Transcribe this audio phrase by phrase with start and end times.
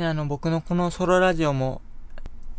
[0.00, 1.82] ね、あの、僕のこのソロラジオも、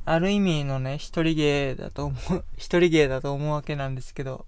[0.05, 4.45] ある意味のね、一人芸だと思う、 一人芸だと思うわけなんですけど、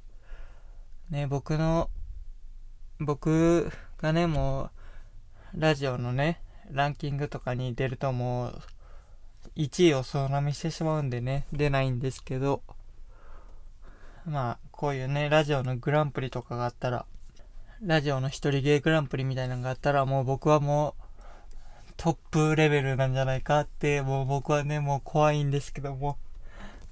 [1.10, 1.90] ね、僕の、
[3.00, 4.70] 僕がね、も
[5.56, 8.62] う、ラジオのね、ランキングとかに出るともう、
[9.56, 12.62] 1位を総なめしてしまうんでね、出ないんですけど、
[14.26, 17.08] まあ、こういうね、ラジオのグランプリとかがあったら、
[17.82, 21.03] ラジオの一人芸グランプリみたいなのがあったら、もう僕はもう、
[22.04, 26.18] トップレベルなんじゃないかって、もう僕はね、もう怖いんですけども、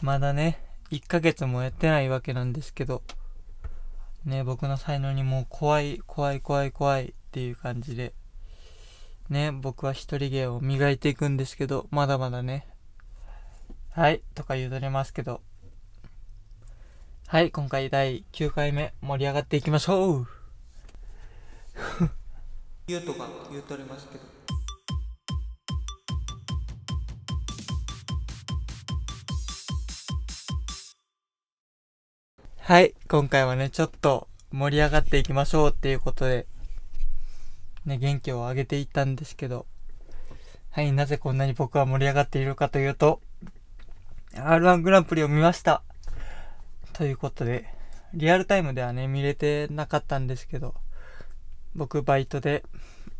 [0.02, 3.02] まだね、1ヶ月もやってないわけなんですけど、
[4.24, 8.14] ね、僕の才能にもう怖い、怖い、怖い、怖いっていう感じで、
[9.28, 12.66] ね、僕は一人芸を磨いていくんですけど、まだまだね、
[13.90, 15.42] はい、とか言うとれますけど、
[17.28, 20.28] はい、今回第9回目盛り上がっていきましょう。
[22.88, 24.41] 言うとか言うとれますけど。
[32.72, 36.48] はい、今回はね、ちょっと盛り上がっていきましょうっていうことで、
[37.86, 39.66] ね、元気を上げていったんですけど、
[40.70, 43.20] はい、なぜこんなに僕は盛り上がっているかというと、
[44.36, 45.84] R1 グランプリを見ました。
[46.94, 47.66] ということで、
[48.14, 50.74] リアルタイムではね、見れてなかったんですけど、
[51.76, 52.64] 僕バイトで、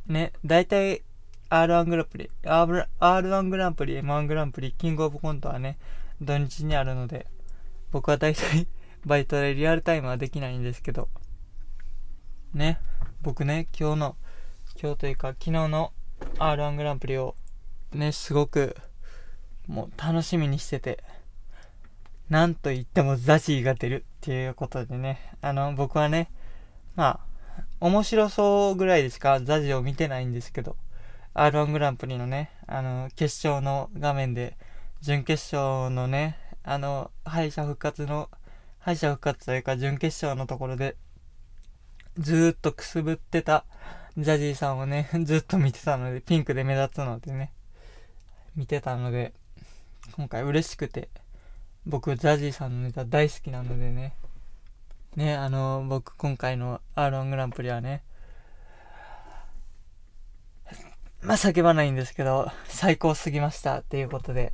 [0.08, 1.02] ね、大体
[1.50, 5.78] R1 グランプリ、R1 グランプリ、M1 グランプリ、キングオブコントはね、
[6.22, 7.28] 土日にあるので、
[7.92, 8.66] 僕は大体
[9.06, 11.10] バイトでリアルタイムはできないんですけど、
[12.54, 12.80] ね、
[13.22, 14.16] 僕ね、今日の、
[14.82, 15.92] 今日というか昨日の
[16.38, 17.36] R1 グランプリを
[17.94, 18.76] ね、すごく
[19.68, 21.04] もう楽しみにしてて、
[22.30, 26.32] なんと言ってもザジーが出るっていうことでね、あの、僕はね、
[26.96, 27.32] まあ、
[27.80, 30.78] 面白そうぐらいでしかザジーを見てないんですけど、
[31.34, 34.58] R1 グランプリのね、あの、決勝の画面で、
[35.02, 38.30] 準決勝のね、あの、敗者復活の
[38.82, 40.96] 敗者復活というか準決勝のところで、
[42.18, 43.64] ずーっとくすぶってた
[44.18, 47.54] ジャジーさんをね、 ずっと見てたので、ピンクで目立つのでね、
[48.56, 49.34] 見てたので、
[50.14, 51.10] 今回嬉しくて、
[51.86, 54.16] 僕、ジャジーさんのネタ大好きなのでね、
[55.16, 58.04] ね、あの、僕、今回の R1 グランプリはね、
[61.22, 64.54] まあ、叫ばないんですけど、最高すぎましたっていうことで、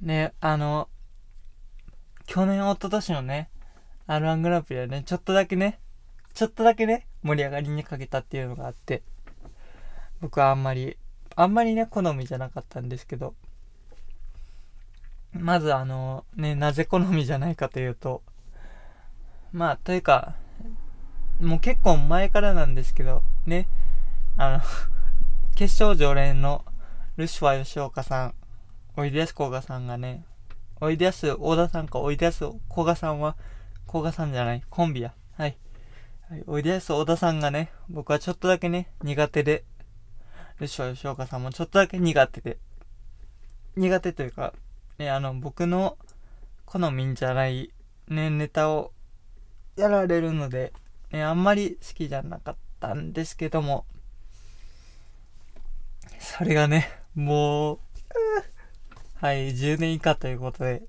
[0.00, 0.88] ね、あの、
[2.26, 3.48] 去年、一昨年のね、
[4.06, 5.78] R1 グランプリはね、ちょっとだけね、
[6.34, 9.02] ちょっとだけね、盛り上がりにかけたっていうのがあって、
[10.20, 10.96] 僕はあんまり、
[11.36, 13.34] あんまりね、好みじゃなかったんですけど、
[15.32, 18.22] まずあの、ね、なぜ好みじゃないかというと、
[19.52, 20.34] まあ、というか、
[21.40, 23.68] もう結構前からなんですけど、ね、
[24.36, 24.60] あの
[25.56, 26.64] 決勝常連の
[27.16, 28.34] ルシファー吉岡さん、
[28.96, 30.24] おいでやすこがさんがね、
[30.84, 33.38] おいでやす、小田さんか、おいでやす、古賀さんは、
[33.90, 35.14] 古賀さんじゃない、コンビや。
[35.38, 35.56] はい。
[36.28, 39.64] はい、おいでやす、小田さんがね、僕はちょっとだけね、苦手で、
[40.60, 42.58] よし吉岡さんもちょっとだけ苦手で、
[43.76, 44.52] 苦手というか、
[44.98, 45.96] ね、あの、僕の
[46.66, 47.72] 好みじゃない、
[48.08, 48.92] ね、ネタを
[49.76, 50.74] やられるので、
[51.12, 53.86] ね、あんまり好きじゃなかったんですけども、
[56.18, 57.78] それがね、もう、
[59.24, 60.82] はい、10年以下ということで、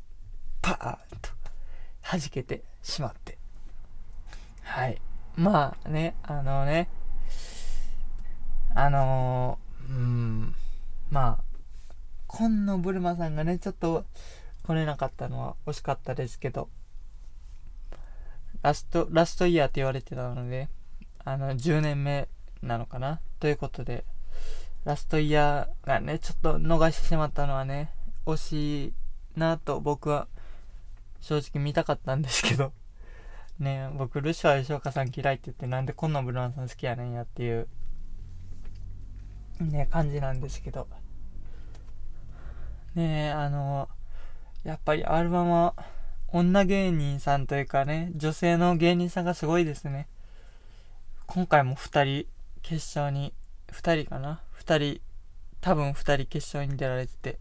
[0.61, 1.29] パーンと
[2.01, 3.37] 弾けてしまって。
[4.61, 5.01] はい。
[5.37, 6.89] まあね、あのね、
[8.75, 10.55] あのー、うん、
[11.09, 11.43] まあ、
[12.27, 14.03] 今野ブルマさんがね、ちょっと
[14.63, 16.67] 来れなかったのは惜しかったですけど、
[18.63, 20.67] ラスト、ラストイヤーって言われてたので、
[21.23, 22.27] あの、10年目
[22.61, 23.21] なのかな？
[23.39, 24.03] ということで、
[24.83, 27.94] ラストイヤーがね、ちょっと逃してしまったのはね、
[28.25, 28.93] 惜しい
[29.39, 30.27] なと僕は
[31.21, 32.73] 正直見たかったんですけど。
[33.59, 37.69] ね僕ルシファー吉岡さん嫌いって言ってなんでこんなブルマンさん好きやねんやっていう
[39.61, 40.87] ね感じなんですけど。
[42.95, 43.89] ねあの
[44.63, 45.75] やっぱりアルバムは
[46.29, 50.07] 女芸人さんというかね女性の芸人さんがすごいですね。
[51.27, 52.27] 今回も2人
[52.61, 53.33] 決勝に
[53.67, 55.01] 2人かな？2人
[55.61, 57.39] 多分2人決勝に出られてて。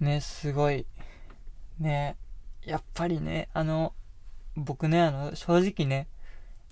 [0.00, 0.86] ね、すごい、
[1.78, 2.16] ね、
[2.64, 3.94] やっぱりね、あの、
[4.56, 6.08] 僕ね、あの、正直ね、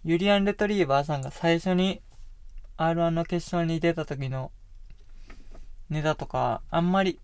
[0.04, 2.00] ユリアン・レトリーバーさんが最初に
[2.76, 4.52] R1 の決勝に出た時の
[5.88, 7.18] ネタとか、あんまり、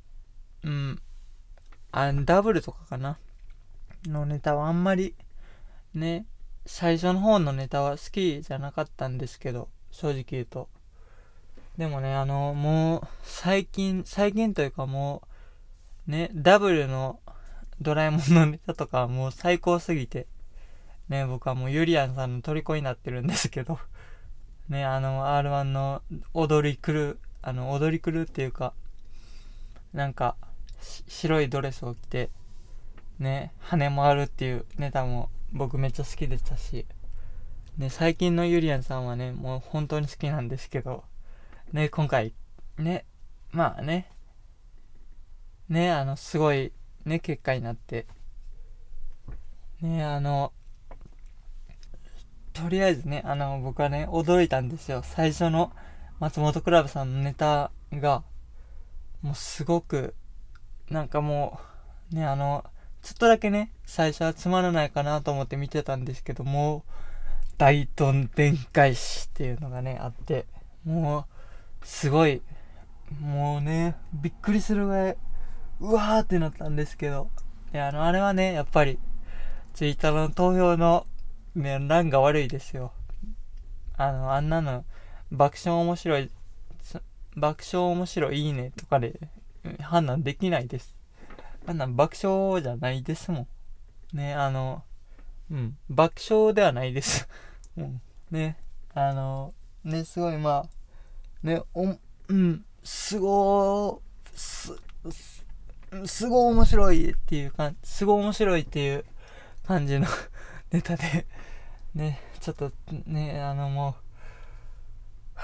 [0.64, 1.02] うん、
[1.92, 3.18] あダブルとかかな
[4.06, 5.14] のネタはあんまり、
[5.94, 6.26] ね、
[6.66, 10.68] 最初の方のネタは好きじゃなかったんですけど、正直言うと。
[11.76, 15.31] でもね、あの、もう、最近、最近というかもう、
[16.06, 17.20] ね、ダブルの
[17.80, 20.26] ドラえもんのネタとかはもう最高すぎて、
[21.08, 23.78] ね、僕はもうユリアンさんの虜になってるんですけど、
[24.68, 26.02] ね、あの、R1 の
[26.34, 28.72] 踊り狂う、あの、踊り狂うっていうか、
[29.92, 30.36] なんか、
[31.08, 32.30] 白いドレスを着て、
[33.18, 36.86] ね、羽もあるっていうネタも僕めっちゃ好きでしたし、
[37.78, 41.04] ね、最近のユリアンさんはね、もう本当に好きなんですけど、
[41.72, 42.32] ね、今回、
[42.78, 43.04] ね、
[43.50, 44.10] まあね、
[45.72, 46.70] ね、あの、すごい、
[47.06, 48.06] ね、結果になって、
[49.80, 50.52] ね、あの、
[52.52, 55.02] とりあえずね、あの、僕はね、驚いたんですよ。
[55.02, 55.72] 最初の
[56.20, 58.22] 松本クラブさんのネタが、
[59.22, 60.14] もうすごく、
[60.90, 61.58] なんかも
[62.12, 62.66] う、ね、あの、
[63.00, 66.84] ちょっとだけね、最初はつまらないかなと思って見てたんですけども、
[67.56, 70.44] 大どんでん返しっていうのがね、あって、
[70.84, 71.20] も
[71.82, 72.42] う、すごい、
[73.22, 75.16] もうね、びっくりするぐらい、
[75.82, 77.28] うわーってなったんですけど、
[77.74, 79.00] いや、あの、あれはね、やっぱり、
[79.74, 81.06] ツイッターの投票の、
[81.56, 82.92] ね、欄が悪いですよ。
[83.96, 84.84] あの、あんなの、
[85.32, 86.30] 爆笑面白い、
[87.34, 89.18] 爆笑面白いいねとかで
[89.80, 90.94] 判断できないです。
[91.66, 93.48] あんな爆笑じゃないですも
[94.12, 94.16] ん。
[94.16, 94.84] ね、あの、
[95.50, 97.28] うん、爆笑ではないです。
[97.76, 98.00] うん、
[98.30, 98.56] ね、
[98.94, 99.52] あの、
[99.82, 101.96] ね、すごいまあ、ね、お、
[102.28, 104.00] うん、すごー、
[104.34, 104.72] す、
[105.10, 105.41] す、
[106.06, 109.04] すごい面白いっていうか、すごい面白いっていう
[109.66, 110.06] 感じの
[110.72, 111.26] ネタで、
[111.94, 112.72] ね、ちょっと
[113.06, 113.96] ね、あのも
[115.36, 115.40] う、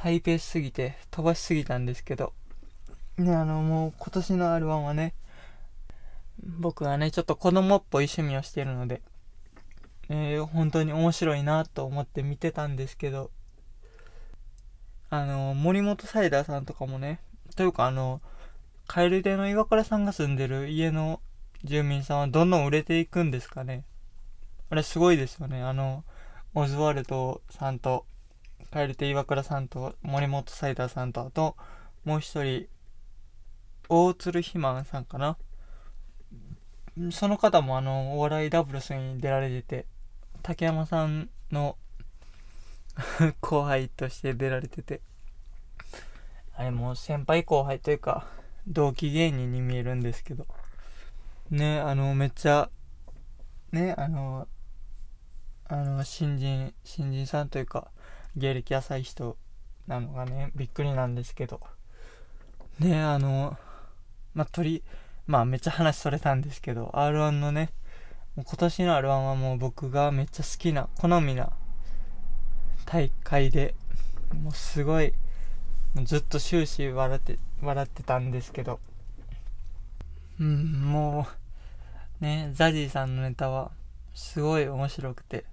[0.00, 2.32] ハイペースすぎて飛ばしすぎたんですけど、
[3.16, 5.14] ね、あのもう今年の R1 はね、
[6.42, 9.02] 僕はね、ちょっと子供っぽい趣味をしてるので、
[10.08, 13.32] えー、本当に面白いなと思って見てたんですけど、
[15.10, 17.18] あの、森本サイダーさんとかもね、
[17.56, 18.20] というかあの、
[18.88, 21.20] 蛙亭の岩倉さんが住んでる家の
[21.62, 23.84] 住民さんはどんどん売れていくんですかね？
[24.70, 25.62] あれすごいですよね。
[25.62, 26.04] あの、
[26.54, 28.06] オズワルドさんと、
[28.70, 31.54] 蛙亭岩倉さんと、森本サイダーさんと、あと、
[32.04, 32.66] もう一人、
[33.90, 35.36] 大鶴ひまんさんかな？
[37.10, 39.86] その方もあの、お笑いダブルスに出られてて、
[40.42, 41.76] 竹山さんの
[43.40, 45.02] 後輩として出られてて、
[46.54, 48.26] あれもう先輩後輩というか、
[48.68, 50.46] 同期芸人に見えるんですけど、
[51.50, 52.70] ね、あの、めっちゃ、
[53.72, 54.46] ね、あの、
[55.66, 57.90] あの、新人、新人さんというか、
[58.36, 59.36] 芸歴浅い人
[59.86, 61.60] なのがね、びっくりなんですけど、
[62.78, 63.56] ね、あの、
[64.34, 64.84] まあ、鳥、
[65.26, 67.70] まあめっちゃ話それたんですけど、R1 のね、
[68.36, 71.52] 今年の R1 はもう僕がめっちゃ好きな、好みな
[72.84, 73.74] 大会で、
[74.32, 75.12] もうすごい、
[76.04, 78.80] ずっと終始笑って、笑ってたんですけど、
[80.40, 81.26] うん、も
[82.20, 83.70] う、ね、ザジーさんのネタは、
[84.14, 85.44] すごい面白くて、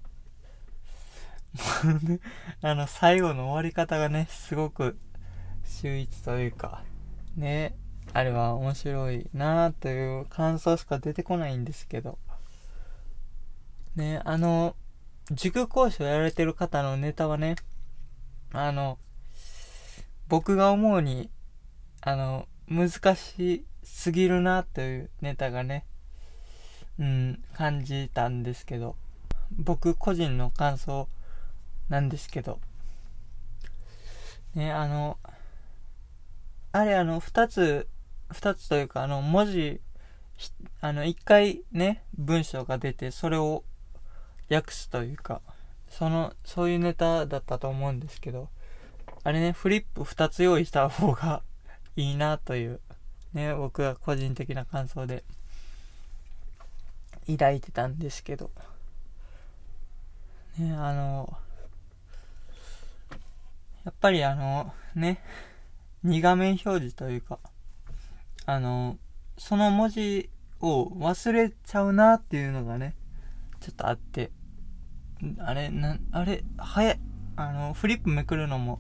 [2.62, 4.98] あの、最後の終わり方がね、すごく
[5.66, 6.84] 秀逸というか、
[7.36, 7.76] ね、
[8.14, 12.18] あれは面白いなという感想しか出てこないんですけど。
[13.96, 14.76] ね、あの、
[15.32, 17.56] 塾講師をやられてる方のネタはね、
[18.52, 19.00] あの、
[20.28, 21.30] 僕が思うに、
[22.02, 25.86] あの、難しすぎるなというネタがね、
[27.00, 28.96] うん、感じたんですけど、
[29.52, 31.08] 僕個人の感想
[31.90, 32.60] なんですけど、
[34.56, 35.18] ね、あの、
[36.72, 37.88] あれあの、二つ
[38.32, 39.82] 二つというか、あの、文字、
[40.82, 43.64] あの、一回ね、文章が出て、それを
[44.50, 45.42] 訳すというか、
[45.90, 48.50] その、そういうネタだったと思うんですけど、
[49.26, 51.42] あれね、フリップ二つ用意した方が
[51.98, 52.80] いいなという、
[53.34, 55.24] ね、僕は個人的な感想で
[57.26, 58.52] 抱いてたんですけど、
[60.60, 61.38] ね、あの、
[63.84, 65.24] やっぱりあの、ね、
[66.06, 67.40] 2画面表示というか、
[68.46, 69.00] あの、
[69.40, 70.30] その文字
[70.60, 72.94] を忘れちゃうなっていうのがね、
[73.60, 74.30] ちょっとあって、
[75.40, 77.00] あれ、な、あれ、早い、
[77.38, 78.78] あの、フリップめくるのも、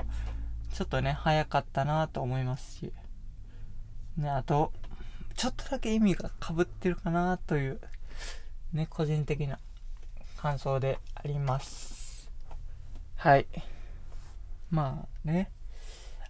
[0.75, 2.91] ちょっとね、早かったなと思いますし、
[4.17, 4.74] ね、あと、
[5.34, 7.79] ちょっとだけ意味がかぶってるかなという、
[8.74, 9.58] ね、個人的な
[10.36, 12.29] 感想であります。
[13.15, 13.48] はい。
[14.70, 15.50] まあね、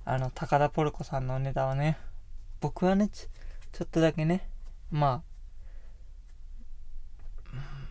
[0.05, 1.97] あの、高田ポルコさんのネタはね、
[2.61, 4.47] 僕はねち、ょっとだけね、
[4.91, 5.23] ま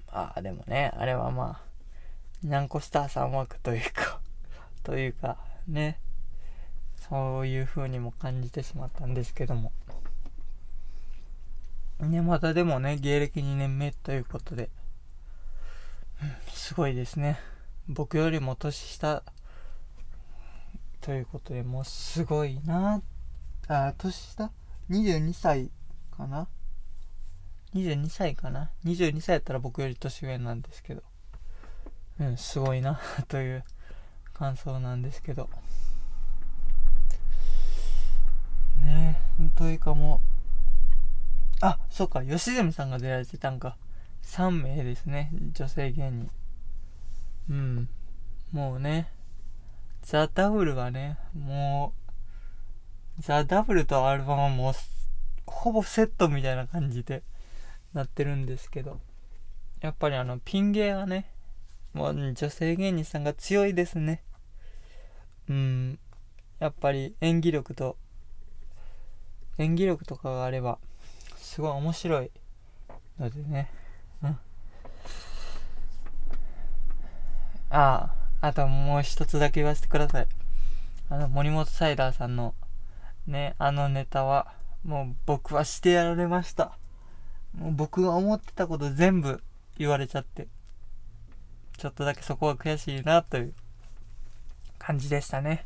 [0.09, 4.21] あ、ああ、でもね、あれはまあ、にゃんこスターさん枠というか
[4.85, 5.99] というか、ね、
[7.09, 9.73] そういう風にも感じてしまったんですけども。
[12.01, 14.71] ね、またでもね、芸歴2年目ということで、
[16.23, 17.39] うんすごいですね。
[17.89, 19.23] 僕よりも年下
[21.03, 23.03] ということで、もうすごいな
[23.69, 24.51] あ、年下
[24.89, 25.71] ?22 歳
[26.11, 26.49] かな
[27.75, 31.03] ?22 歳かな ?22 歳やったら僕より年上なんですけど、
[32.19, 33.65] うん、すごいなという
[34.33, 35.51] 感想なんですけど。
[39.39, 40.21] ねえ、といかも、
[41.61, 43.77] あ、そうか、吉住さんが出られてたんか。
[44.23, 46.31] 3名ですね、女性芸人。
[47.51, 47.89] うん。
[48.53, 49.11] もうね、
[50.03, 51.93] ザ・ダブルはね、も
[53.19, 54.75] う、ザ・ダブルとアルバムはもう、
[55.47, 57.23] ほぼセットみたいな感じで
[57.93, 59.01] なってるんですけど、
[59.81, 61.31] やっぱりあの、ピン芸はね、
[61.93, 64.23] もう女性芸人さんが強いですね。
[65.49, 65.99] うん。
[66.59, 67.97] やっぱり演技力と、
[69.59, 70.79] 演技力とかがあれば、
[71.37, 72.31] すごい面白い
[73.19, 73.71] のでね。
[74.23, 74.29] うん。
[74.31, 74.39] あ
[77.71, 80.27] あ、あともう一つだけ言わせてください。
[81.11, 82.55] あの、森本サイダーさんの、
[83.27, 84.53] ね、あのネタは、
[84.85, 86.77] もう僕はしてやられました。
[87.57, 89.43] もう僕が思ってたこと全部
[89.79, 90.49] 言われちゃって、
[91.77, 93.55] ちょっとだけそこは悔しいなという
[94.79, 95.65] 感じでしたね。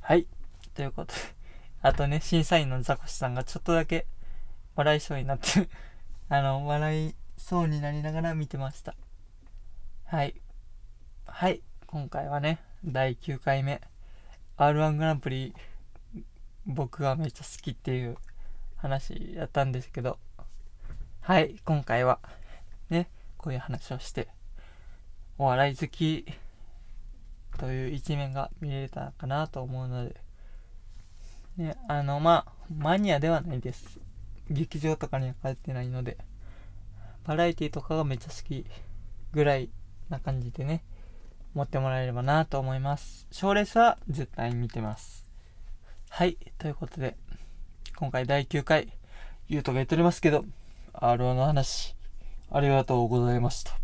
[0.00, 0.26] はい。
[0.74, 1.39] ということで、
[1.82, 4.06] あとね、審査員のザコシさんがちょっとだけ
[4.76, 5.68] 笑いそうになって
[6.28, 8.94] あの、笑いそうになりながら見てました。
[10.04, 10.34] はい。
[11.26, 11.62] はい。
[11.86, 13.80] 今回はね、第9回目、
[14.58, 15.54] R1 グランプリ、
[16.66, 18.18] 僕がめっちゃ好きっていう
[18.76, 20.18] 話やったんですけど、
[21.22, 21.56] はい。
[21.64, 22.20] 今回は、
[22.90, 23.08] ね、
[23.38, 24.28] こういう話をして、
[25.38, 26.26] お笑い好き
[27.56, 30.20] という一面が見れたかなと思うので、
[31.60, 34.00] ね、あの、まあ、マニアではないです。
[34.48, 36.16] 劇場とかには帰ってないので、
[37.24, 38.64] バラエティとかがめっちゃ好き
[39.32, 39.70] ぐらい
[40.08, 40.82] な感じでね、
[41.54, 43.26] 持ってもらえればなと思います。
[43.30, 45.30] 賞レースは絶対見てます。
[46.08, 47.16] はい、ということで、
[47.96, 48.92] 今回第9回、
[49.48, 50.44] ゆうとが言っておりますけど、
[50.94, 51.94] R1 の話、
[52.50, 53.79] ありがとうございました。